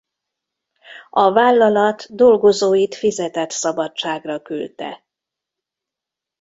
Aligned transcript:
A 1.09 1.31
vállalat 1.31 2.15
dolgozóit 2.15 2.95
fizetett 2.95 3.49
szabadságra 3.51 4.41
küldte. 4.41 5.03